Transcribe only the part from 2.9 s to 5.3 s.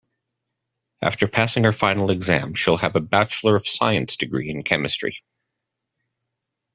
a bachelor of science degree in chemistry.